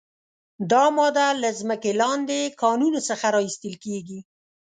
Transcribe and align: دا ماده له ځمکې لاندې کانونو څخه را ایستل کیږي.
دا 0.71 0.83
ماده 0.97 1.27
له 1.43 1.49
ځمکې 1.59 1.91
لاندې 2.01 2.39
کانونو 2.61 2.99
څخه 3.09 3.25
را 3.33 3.39
ایستل 3.45 3.73
کیږي. 3.83 4.19